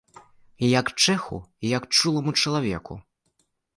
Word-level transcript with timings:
І 0.67 0.69
як 0.79 0.87
чэху, 1.03 1.37
і 1.67 1.73
як 1.77 1.83
чуламу 1.97 2.31
чалавеку. 2.45 2.93